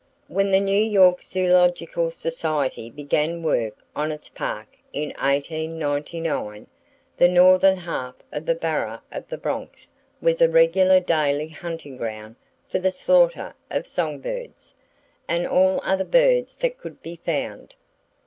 When 0.27 0.49
the 0.49 0.59
New 0.59 0.81
York 0.83 1.21
Zoological 1.21 2.09
Society 2.09 2.89
began 2.89 3.43
work 3.43 3.85
on 3.95 4.11
its 4.11 4.29
Park 4.29 4.65
in 4.91 5.09
1899, 5.09 6.65
the 7.17 7.27
northern 7.27 7.77
half 7.77 8.15
of 8.31 8.47
the 8.47 8.55
Borough 8.55 9.01
of 9.11 9.27
the 9.27 9.37
Bronx 9.37 9.91
was 10.19 10.41
a 10.41 10.49
regular 10.49 10.99
daily 10.99 11.49
hunting 11.49 11.97
ground 11.97 12.35
for 12.67 12.79
the 12.79 12.91
slaughter 12.91 13.53
of 13.69 13.87
song 13.87 14.17
birds, 14.19 14.73
and 15.27 15.45
all 15.45 15.79
other 15.83 16.03
birds 16.03 16.55
that 16.55 16.79
could 16.79 17.03
be 17.03 17.17
found. 17.17 17.75